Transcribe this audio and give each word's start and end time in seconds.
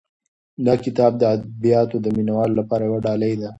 دا 0.65 0.73
کتاب 0.85 1.11
د 1.17 1.23
ادبیاتو 1.35 1.97
د 2.01 2.07
مینه 2.15 2.33
والو 2.37 2.57
لپاره 2.61 2.83
یو 2.83 3.03
ډالۍ 3.05 3.33
ده. 3.41 3.49